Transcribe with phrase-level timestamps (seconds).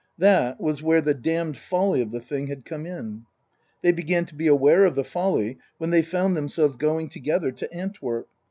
[0.17, 3.25] That was where the damned folly of the thing had come in.
[3.83, 7.71] They began to be aware of the folly when they found themselves going together to
[7.71, 8.27] Antwerp.